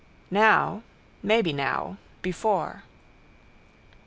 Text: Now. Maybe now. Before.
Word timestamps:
Now. 0.31 0.81
Maybe 1.21 1.53
now. 1.53 1.97
Before. 2.23 2.81